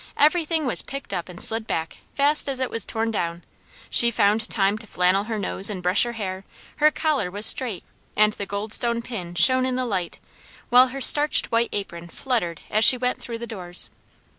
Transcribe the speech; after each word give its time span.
Everything 0.17 0.65
was 0.65 0.81
picked 0.81 1.13
up 1.13 1.29
and 1.29 1.39
slid 1.39 1.67
back, 1.67 1.97
fast 2.15 2.49
as 2.49 2.59
it 2.59 2.71
was 2.71 2.87
torn 2.87 3.11
down; 3.11 3.43
she 3.87 4.09
found 4.09 4.49
time 4.49 4.75
to 4.79 4.87
flannel 4.87 5.25
her 5.25 5.37
nose 5.37 5.69
and 5.69 5.83
brush 5.83 6.01
her 6.01 6.13
hair, 6.13 6.43
her 6.77 6.89
collar 6.89 7.29
was 7.29 7.45
straight, 7.45 7.83
and 8.15 8.33
the 8.33 8.47
goldstone 8.47 9.03
pin 9.03 9.35
shone 9.35 9.63
in 9.63 9.75
the 9.75 9.85
light, 9.85 10.19
while 10.69 10.87
her 10.87 11.01
starched 11.01 11.51
white 11.51 11.69
apron 11.71 12.07
fluttered 12.07 12.61
as 12.71 12.83
she 12.83 12.97
went 12.97 13.21
through 13.21 13.37
the 13.37 13.45
doors. 13.45 13.91